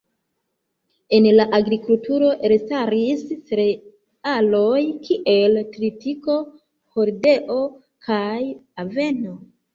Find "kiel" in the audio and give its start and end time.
5.09-5.61